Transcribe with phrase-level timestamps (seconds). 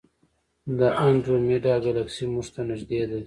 [0.77, 3.17] د انډرومیډا ګلکسي موږ ته نږدې ده.